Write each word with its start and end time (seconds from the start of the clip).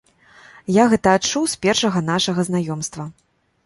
Я 0.81 0.85
гэта 0.93 1.13
адчуў 1.19 1.43
з 1.53 1.61
першага 1.69 2.05
нашага 2.11 2.51
знаёмства. 2.53 3.03